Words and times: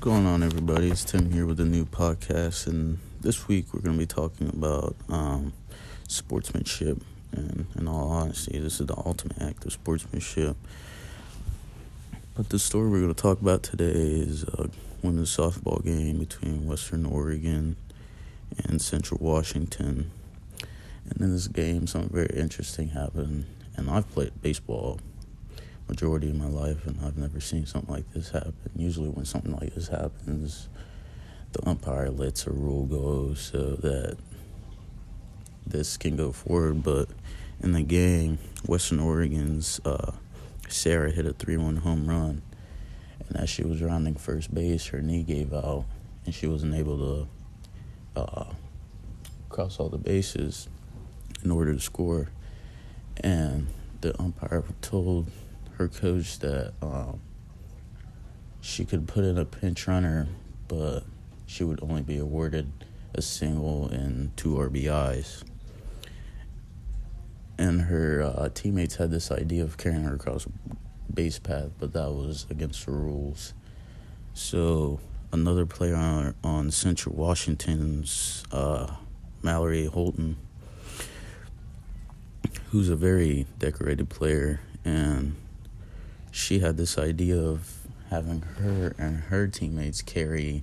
going 0.00 0.24
on, 0.24 0.42
everybody? 0.42 0.90
It's 0.90 1.04
Tim 1.04 1.30
here 1.30 1.44
with 1.44 1.60
a 1.60 1.64
new 1.66 1.84
podcast, 1.84 2.66
and 2.66 2.98
this 3.20 3.48
week 3.48 3.74
we're 3.74 3.82
going 3.82 3.96
to 3.96 3.98
be 3.98 4.06
talking 4.06 4.48
about 4.48 4.96
um, 5.10 5.52
sportsmanship. 6.08 7.02
And 7.32 7.66
in 7.76 7.86
all 7.86 8.08
honesty, 8.08 8.58
this 8.58 8.80
is 8.80 8.86
the 8.86 8.96
ultimate 8.96 9.42
act 9.42 9.66
of 9.66 9.74
sportsmanship. 9.74 10.56
But 12.34 12.48
the 12.48 12.58
story 12.58 12.88
we're 12.88 13.02
going 13.02 13.14
to 13.14 13.22
talk 13.22 13.42
about 13.42 13.62
today 13.62 13.92
is 13.92 14.44
a 14.44 14.70
women's 15.02 15.36
softball 15.36 15.84
game 15.84 16.18
between 16.18 16.66
Western 16.66 17.04
Oregon 17.04 17.76
and 18.64 18.80
Central 18.80 19.20
Washington. 19.20 20.10
And 21.10 21.20
in 21.20 21.30
this 21.30 21.46
game, 21.46 21.86
something 21.86 22.10
very 22.10 22.34
interesting 22.34 22.88
happened. 22.88 23.44
And 23.76 23.90
I've 23.90 24.10
played 24.12 24.32
baseball 24.40 24.98
majority 25.90 26.30
of 26.30 26.36
my 26.36 26.46
life, 26.46 26.86
and 26.86 26.96
I've 27.04 27.18
never 27.18 27.40
seen 27.40 27.66
something 27.66 27.92
like 27.92 28.10
this 28.12 28.30
happen. 28.30 28.70
Usually, 28.76 29.08
when 29.08 29.24
something 29.24 29.52
like 29.56 29.74
this 29.74 29.88
happens, 29.88 30.68
the 31.52 31.68
umpire 31.68 32.10
lets 32.10 32.46
a 32.46 32.52
rule 32.52 32.86
go 32.86 33.34
so 33.34 33.74
that 33.74 34.16
this 35.66 35.96
can 35.96 36.16
go 36.16 36.30
forward. 36.30 36.84
But 36.84 37.08
in 37.60 37.72
the 37.72 37.82
game, 37.82 38.38
Western 38.66 39.00
Oregon's 39.00 39.80
uh, 39.84 40.12
Sarah 40.68 41.10
hit 41.10 41.26
a 41.26 41.32
3 41.32 41.56
1 41.56 41.76
home 41.78 42.08
run. 42.08 42.42
And 43.28 43.36
as 43.36 43.50
she 43.50 43.64
was 43.64 43.82
rounding 43.82 44.14
first 44.14 44.54
base, 44.54 44.86
her 44.86 45.02
knee 45.02 45.24
gave 45.24 45.52
out, 45.52 45.86
and 46.24 46.32
she 46.32 46.46
wasn't 46.46 46.76
able 46.76 47.26
to 48.14 48.20
uh, 48.20 48.44
cross 49.48 49.80
all 49.80 49.88
the 49.88 49.98
bases 49.98 50.68
in 51.42 51.50
order 51.50 51.74
to 51.74 51.80
score. 51.80 52.28
And 53.16 53.66
the 54.02 54.18
umpire 54.20 54.62
told 54.80 55.26
her 55.80 55.88
coach 55.88 56.38
that 56.40 56.74
um, 56.82 57.18
she 58.60 58.84
could 58.84 59.08
put 59.08 59.24
in 59.24 59.38
a 59.38 59.46
pinch 59.46 59.88
runner, 59.88 60.28
but 60.68 61.00
she 61.46 61.64
would 61.64 61.82
only 61.82 62.02
be 62.02 62.18
awarded 62.18 62.70
a 63.14 63.22
single 63.22 63.88
and 63.88 64.36
two 64.36 64.56
RBIs. 64.56 65.42
And 67.56 67.80
her 67.82 68.22
uh, 68.22 68.50
teammates 68.52 68.96
had 68.96 69.10
this 69.10 69.30
idea 69.30 69.64
of 69.64 69.78
carrying 69.78 70.02
her 70.02 70.14
across 70.14 70.46
base 71.12 71.38
path, 71.38 71.70
but 71.78 71.94
that 71.94 72.10
was 72.10 72.46
against 72.50 72.84
the 72.84 72.92
rules. 72.92 73.54
So 74.34 75.00
another 75.32 75.64
player 75.64 75.96
on, 75.96 76.34
on 76.44 76.70
Central 76.70 77.14
Washington's 77.14 78.44
uh, 78.52 78.96
Mallory 79.42 79.88
Holtman, 79.88 80.34
who's 82.68 82.90
a 82.90 82.96
very 82.96 83.46
decorated 83.58 84.10
player, 84.10 84.60
and 84.84 85.36
she 86.30 86.60
had 86.60 86.76
this 86.76 86.98
idea 86.98 87.36
of 87.36 87.68
having 88.10 88.42
her 88.42 88.94
and 88.98 89.18
her 89.24 89.46
teammates 89.46 90.02
carry 90.02 90.62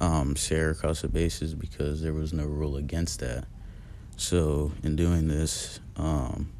um, 0.00 0.36
Sarah 0.36 0.72
across 0.72 1.02
the 1.02 1.08
bases 1.08 1.54
because 1.54 2.02
there 2.02 2.12
was 2.12 2.32
no 2.32 2.44
rule 2.44 2.76
against 2.76 3.20
that. 3.20 3.44
So, 4.16 4.72
in 4.82 4.96
doing 4.96 5.28
this, 5.28 5.80
um, 5.96 6.50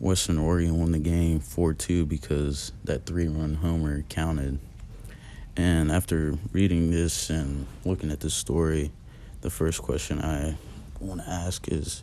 Western 0.00 0.38
Oregon 0.38 0.80
won 0.80 0.92
the 0.92 0.98
game 0.98 1.40
4 1.40 1.74
2 1.74 2.06
because 2.06 2.72
that 2.84 3.06
three 3.06 3.28
run 3.28 3.54
homer 3.54 4.02
counted. 4.08 4.58
And 5.56 5.92
after 5.92 6.38
reading 6.52 6.90
this 6.90 7.28
and 7.30 7.66
looking 7.84 8.10
at 8.10 8.20
this 8.20 8.34
story, 8.34 8.92
the 9.42 9.50
first 9.50 9.82
question 9.82 10.20
I 10.20 10.56
want 11.00 11.20
to 11.22 11.28
ask 11.28 11.68
is 11.68 12.02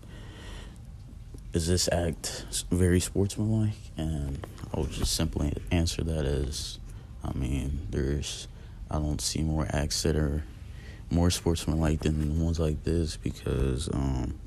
Is 1.53 1.67
this 1.67 1.89
act 1.91 2.45
very 2.71 2.99
sportsmanlike? 2.99 3.73
And 3.97 4.45
I 4.73 4.79
would 4.79 4.91
just 4.91 5.15
simply 5.15 5.53
answer 5.71 6.03
that 6.03 6.25
as, 6.25 6.79
I 7.23 7.33
mean, 7.33 7.87
there's, 7.89 8.47
I 8.91 8.95
don't 8.95 9.21
see 9.21 9.41
more 9.41 9.65
acts 9.69 10.03
that 10.03 10.15
are 10.15 10.43
more 11.09 11.29
sportsmanlike 11.29 12.01
than 12.01 12.43
ones 12.43 12.59
like 12.59 12.83
this 12.83 13.17
because, 13.17 13.89
um, 13.93 14.37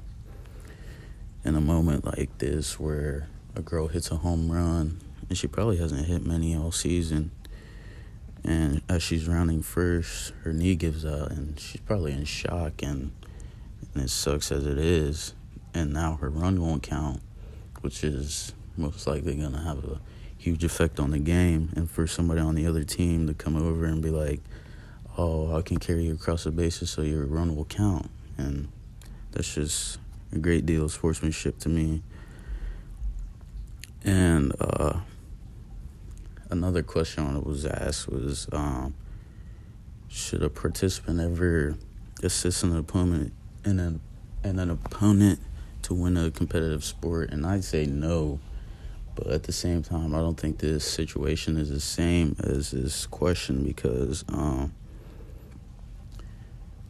in 1.45 1.57
a 1.57 1.61
moment 1.61 2.05
like 2.05 2.37
this 2.39 2.79
where 2.79 3.29
a 3.57 3.63
girl 3.63 3.89
hits 3.89 4.11
a 4.11 4.17
home 4.17 4.53
run 4.53 5.01
and 5.29 5.39
she 5.39 5.47
probably 5.47 5.79
hasn't 5.79 6.07
hit 6.07 6.25
many 6.25 6.55
all 6.55 6.71
season, 6.73 7.31
and 8.45 8.83
as 8.89 9.03
she's 9.03 9.27
rounding 9.27 9.63
first, 9.63 10.33
her 10.43 10.53
knee 10.53 10.75
gives 10.75 11.05
out 11.05 11.31
and 11.31 11.59
she's 11.59 11.81
probably 11.81 12.13
in 12.13 12.25
shock 12.25 12.83
and, 12.83 13.13
and 13.95 14.05
it 14.05 14.11
sucks 14.11 14.53
as 14.53 14.67
it 14.67 14.79
is, 14.79 15.35
and 15.73 15.93
now 15.93 16.17
her 16.17 16.29
run 16.29 16.61
won't 16.61 16.83
count, 16.83 17.21
which 17.81 18.05
is 18.05 18.53
most 18.81 19.07
likely 19.07 19.37
going 19.37 19.53
to 19.53 19.61
have 19.61 19.85
a 19.85 20.01
huge 20.39 20.65
effect 20.65 20.99
on 20.99 21.11
the 21.11 21.19
game. 21.19 21.71
And 21.77 21.91
for 21.91 22.07
somebody 22.07 22.41
on 22.41 22.55
the 22.55 22.67
other 22.67 22.85
team 22.85 23.27
to 23.27 23.35
come 23.35 23.57
over 23.57 23.85
and 23.85 24.03
be 24.03 24.11
like, 24.11 24.41
oh, 25.19 25.57
I 25.57 25.63
can 25.63 25.79
carry 25.79 26.05
you 26.05 26.15
across 26.15 26.45
the 26.45 26.51
bases 26.51 26.91
so 26.91 27.03
your 27.03 27.27
run 27.27 27.55
will 27.55 27.67
count. 27.67 28.11
And 28.39 28.69
that's 29.33 29.55
just 29.55 29.99
a 30.33 30.39
great 30.39 30.65
deal 30.65 30.85
of 30.85 30.93
sportsmanship 30.93 31.59
to 31.61 31.69
me. 31.69 32.03
And 34.03 34.53
uh, 34.59 35.01
another 36.49 36.83
question 36.83 37.35
that 37.35 37.45
was 37.47 37.67
asked 37.67 38.09
was 38.09 38.49
um, 38.53 38.95
should 40.09 40.43
a 40.43 40.49
participant 40.49 41.21
ever 41.21 41.77
assist 42.23 42.63
an 42.63 42.77
opponent 42.77 43.33
in 43.65 43.79
an, 43.79 44.01
in 44.43 44.59
an 44.59 44.71
opponent 44.71 45.39
to 45.83 45.93
win 45.95 46.17
a 46.17 46.31
competitive 46.31 46.83
sport? 46.83 47.31
And 47.31 47.45
I'd 47.45 47.65
say 47.65 47.85
no 47.85 48.41
but 49.23 49.33
at 49.33 49.43
the 49.43 49.53
same 49.53 49.83
time, 49.83 50.15
I 50.15 50.19
don't 50.19 50.39
think 50.39 50.59
this 50.59 50.85
situation 50.85 51.57
is 51.59 51.69
the 51.69 51.81
same 51.81 52.37
as 52.43 52.71
this 52.71 53.07
question 53.07 53.65
because 53.65 54.25
um, 54.29 54.73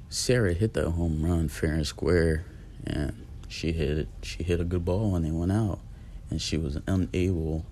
Sarah 0.09 0.53
hit 0.53 0.75
that 0.75 0.91
home 0.91 1.25
run 1.25 1.49
fair 1.49 1.73
and 1.73 1.87
square, 1.87 2.45
and 2.87 3.27
she 3.49 3.73
hit 3.73 3.99
it. 3.99 4.09
She 4.23 4.45
hit 4.45 4.61
a 4.61 4.65
good 4.65 4.85
ball 4.85 5.11
when 5.11 5.23
they 5.23 5.33
went 5.33 5.51
out, 5.51 5.81
and 6.31 6.41
she 6.41 6.57
was 6.57 6.79
unable 6.87 7.67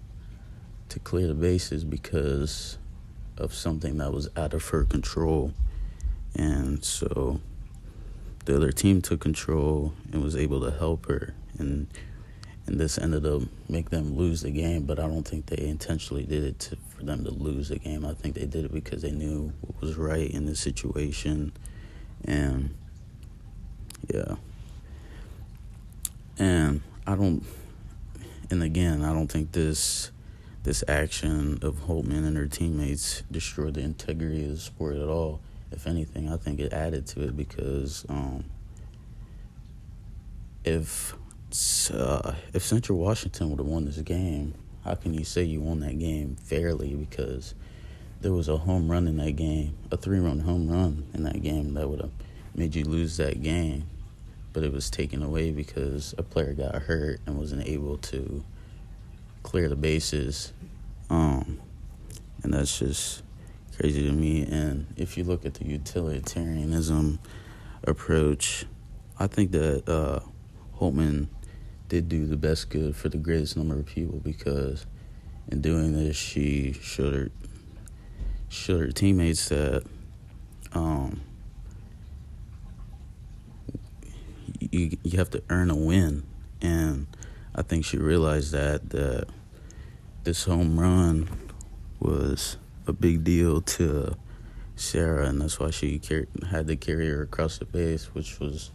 to 0.89 0.99
clear 0.99 1.29
the 1.29 1.35
bases 1.35 1.85
because 1.85 2.79
of 3.37 3.55
something 3.55 3.99
that 3.99 4.13
was 4.13 4.29
out 4.37 4.55
of 4.55 4.67
her 4.71 4.83
control, 4.85 5.53
and 6.35 6.85
so 6.85 7.41
the 8.45 8.57
other 8.57 8.73
team 8.73 9.03
took 9.03 9.21
control 9.21 9.93
and 10.13 10.23
was 10.23 10.35
able 10.35 10.61
to 10.63 10.71
help 10.73 11.07
her 11.07 11.35
and 11.59 11.87
and 12.69 12.79
this 12.79 12.99
ended 12.99 13.25
up 13.27 13.43
make 13.69 13.89
them 13.89 14.15
lose 14.15 14.43
the 14.43 14.51
game. 14.51 14.85
But 14.85 15.01
I 15.01 15.09
don't 15.09 15.27
think 15.27 15.47
they 15.47 15.67
intentionally 15.67 16.25
did 16.25 16.45
it 16.45 16.59
to, 16.61 16.77
for 16.91 17.03
them 17.03 17.25
to 17.25 17.31
lose 17.31 17.71
the 17.71 17.79
game. 17.79 18.05
I 18.05 18.13
think 18.13 18.35
they 18.35 18.45
did 18.45 18.67
it 18.67 18.73
because 18.73 19.03
they 19.03 19.11
knew 19.11 19.53
what 19.63 19.81
was 19.81 19.97
right 19.97 20.31
in 20.31 20.45
the 20.45 20.55
situation, 20.55 21.53
and 22.25 22.75
yeah, 24.13 24.37
and 26.39 26.83
I 27.07 27.17
don't. 27.17 27.43
And 28.51 28.63
again, 28.63 29.03
I 29.03 29.13
don't 29.13 29.29
think 29.29 29.53
this 29.53 30.11
this 30.63 30.85
action 30.87 31.59
of 31.63 31.87
Holtman 31.87 32.27
and 32.27 32.37
her 32.37 32.47
teammates 32.47 33.23
destroyed 33.31 33.75
the 33.75 33.81
integrity 33.81 34.45
of 34.45 34.51
the 34.51 34.59
sport 34.59 34.97
at 34.97 35.09
all. 35.09 35.41
If 35.73 35.87
anything, 35.87 36.31
I 36.31 36.37
think 36.37 36.61
it 36.61 36.73
added 36.73 37.07
to 37.09 37.23
it 37.23 37.37
because 37.37 38.05
um, 38.09 38.45
if 40.65 41.15
uh, 41.51 42.35
if 42.53 42.63
Central 42.63 42.99
Washington 42.99 43.51
would 43.51 43.59
have 43.59 43.67
won 43.67 43.87
this 43.87 43.99
game, 43.99 44.55
how 44.85 44.95
can 44.95 45.15
you 45.15 45.25
say 45.25 45.43
you 45.43 45.61
won 45.61 45.81
that 45.81 45.99
game 45.99 46.37
fairly? 46.37 46.95
Because 46.95 47.55
there 48.21 48.33
was 48.33 48.49
a 48.49 48.57
home 48.57 48.91
run 48.91 49.07
in 49.07 49.17
that 49.19 49.33
game, 49.33 49.77
a 49.91 49.97
three 49.97 50.19
run 50.19 50.41
home 50.41 50.69
run 50.69 51.07
in 51.15 51.23
that 51.25 51.43
game 51.43 51.75
that 51.75 51.89
would 51.89 52.01
have 52.01 52.11
made 52.55 52.75
you 52.75 52.85
lose 52.85 53.17
that 53.17 53.43
game. 53.43 53.85
But 54.53 54.65
it 54.65 54.73
was 54.73 54.91
taken 54.91 55.23
away 55.23 55.51
because 55.51 56.15
a 56.19 56.23
player 56.23 56.53
got 56.53 56.75
hurt 56.75 57.21
and 57.27 57.39
wasn't 57.39 57.67
able 57.67 57.99
to 57.99 58.45
clear 59.43 59.69
the 59.69 59.77
bases. 59.77 60.53
Um, 61.11 61.61
and 62.43 62.53
that's 62.53 62.79
just 62.79 63.23
crazy 63.79 64.07
to 64.07 64.13
me. 64.13 64.43
And 64.43 64.87
if 64.97 65.17
you 65.17 65.25
look 65.25 65.47
at 65.47 65.55
the 65.55 65.67
utilitarianism 65.67 67.21
approach, 67.85 68.67
I 69.19 69.27
think 69.27 69.53
that 69.53 69.89
uh, 69.89 70.21
Holtman 70.79 71.29
did 71.89 72.09
do 72.09 72.27
the 72.27 72.37
best 72.37 72.69
good 72.71 72.95
for 72.95 73.09
the 73.09 73.17
greatest 73.17 73.57
number 73.57 73.79
of 73.79 73.87
people 73.87 74.21
because 74.21 74.87
in 75.51 75.61
doing 75.61 75.93
this 75.93 76.17
she 76.17 76.73
showed 76.73 77.15
her 77.15 77.31
showed 78.49 78.81
her 78.81 78.93
teammates 78.93 79.49
that 79.49 79.85
um, 80.73 81.21
you 84.61 84.97
you 85.03 85.19
have 85.19 85.31
to 85.31 85.43
earn 85.49 85.71
a 85.71 85.77
win. 85.77 86.25
And 86.61 87.07
I 87.55 87.63
think 87.63 87.85
she 87.85 87.97
realized 87.97 88.53
that 88.53 88.91
that 88.91 89.29
this 90.25 90.45
home 90.45 90.79
run 90.79 91.29
was 92.01 92.57
a 92.87 92.93
big 92.93 93.25
deal 93.25 93.61
to 93.61 94.17
Sarah 94.77 95.27
and 95.27 95.41
that's 95.41 95.59
why 95.59 95.71
she 95.71 96.01
had 96.51 96.67
to 96.69 96.77
carry 96.77 97.09
her 97.09 97.23
across 97.23 97.59
the 97.59 97.65
base 97.65 98.15
which 98.15 98.39
was 98.39 98.71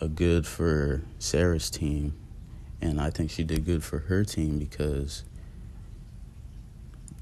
a 0.00 0.08
good 0.08 0.46
for 0.46 1.02
Sarah's 1.18 1.70
team 1.70 2.14
and 2.80 3.00
I 3.00 3.10
think 3.10 3.30
she 3.30 3.44
did 3.44 3.64
good 3.64 3.82
for 3.82 4.00
her 4.00 4.24
team 4.24 4.58
because 4.58 5.24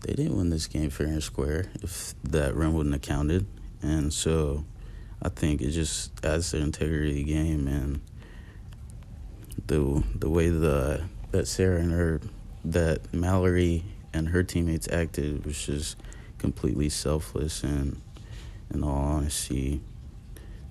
they 0.02 0.12
didn't 0.12 0.36
win 0.36 0.50
this 0.50 0.66
game 0.66 0.90
fair 0.90 1.06
and 1.06 1.22
square 1.22 1.70
if 1.82 2.14
that 2.24 2.54
run 2.54 2.74
wouldn't 2.74 2.94
have 2.94 3.02
counted. 3.02 3.46
And 3.82 4.12
so 4.12 4.64
I 5.22 5.28
think 5.30 5.62
it 5.62 5.70
just 5.70 6.12
adds 6.24 6.50
to 6.50 6.58
the 6.58 6.62
integrity 6.62 7.20
of 7.20 7.26
the 7.26 7.32
game 7.32 7.68
and 7.68 8.00
the 9.66 10.02
the 10.14 10.28
way 10.28 10.50
the 10.50 11.04
that 11.30 11.46
Sarah 11.46 11.80
and 11.80 11.92
her 11.92 12.20
that 12.64 13.12
Mallory 13.14 13.84
and 14.12 14.28
her 14.28 14.42
teammates 14.42 14.88
acted 14.88 15.44
was 15.44 15.64
just 15.64 15.96
completely 16.38 16.88
selfless 16.88 17.62
and 17.62 18.00
in 18.72 18.82
all 18.82 18.90
honesty 18.90 19.80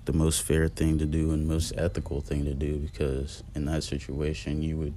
the 0.04 0.12
most 0.12 0.42
fair 0.42 0.68
thing 0.68 0.98
to 0.98 1.06
do 1.06 1.32
and 1.32 1.48
most 1.48 1.72
ethical 1.76 2.20
thing 2.20 2.44
to 2.44 2.54
do 2.54 2.76
because 2.76 3.42
in 3.54 3.64
that 3.64 3.82
situation 3.82 4.62
you 4.62 4.76
would 4.76 4.94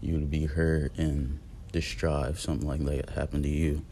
you 0.00 0.14
would 0.14 0.30
be 0.30 0.46
hurt 0.46 0.92
and 0.96 1.38
distraught 1.72 2.30
if 2.30 2.40
something 2.40 2.66
like 2.66 2.84
that 2.84 3.10
happened 3.10 3.42
to 3.42 3.50
you. 3.50 3.82